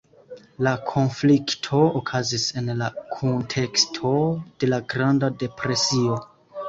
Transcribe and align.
La 0.67 0.71
konflikto 0.91 1.81
okazis 1.99 2.45
en 2.61 2.71
la 2.79 2.87
kunteksto 3.11 4.15
de 4.65 4.71
la 4.75 4.81
Granda 4.95 5.31
Depresio. 5.45 6.19